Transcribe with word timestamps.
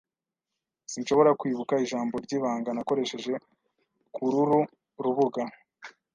Sinshobora 0.91 1.31
kwibuka 1.39 1.73
ijambo 1.85 2.15
ryibanga 2.25 2.69
nakoresheje 2.73 3.33
kururu 4.15 4.59
rubuga. 5.03 5.43